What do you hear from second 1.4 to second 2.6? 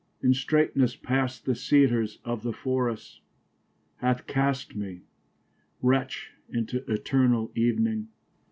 the Cedars of the